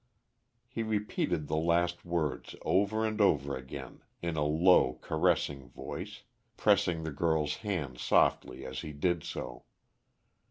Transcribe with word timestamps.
He 0.67 0.81
repeated 0.81 1.45
the 1.45 1.57
last 1.57 2.03
words 2.05 2.55
over 2.65 3.05
and 3.05 3.21
over 3.21 3.55
again 3.55 4.01
in 4.19 4.35
a 4.35 4.43
low, 4.43 4.93
caressing 4.99 5.69
voice, 5.69 6.23
pressing 6.57 7.03
the 7.03 7.11
girl's 7.11 7.57
hand 7.57 7.99
softly 7.99 8.65
as 8.65 8.79
he 8.79 8.93
did 8.93 9.23
so. 9.23 9.65